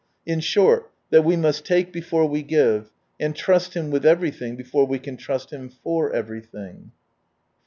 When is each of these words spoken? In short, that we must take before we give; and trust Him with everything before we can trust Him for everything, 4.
In 0.25 0.39
short, 0.39 0.89
that 1.11 1.21
we 1.23 1.35
must 1.35 1.63
take 1.63 1.93
before 1.93 2.25
we 2.25 2.41
give; 2.41 2.89
and 3.19 3.35
trust 3.35 3.75
Him 3.75 3.91
with 3.91 4.03
everything 4.03 4.55
before 4.55 4.85
we 4.87 4.97
can 4.97 5.15
trust 5.15 5.53
Him 5.53 5.69
for 5.69 6.11
everything, 6.11 6.85
4. 6.91 6.91